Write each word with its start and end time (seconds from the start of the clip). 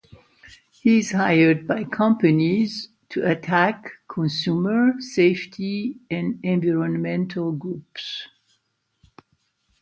He 0.71 0.97
is 0.97 1.11
hired 1.11 1.67
by 1.67 1.83
companies 1.83 2.89
to 3.09 3.23
attack 3.23 3.91
consumer, 4.07 4.93
safety 4.99 5.99
and 6.09 6.39
environmental 6.43 7.51
groups. 7.51 8.27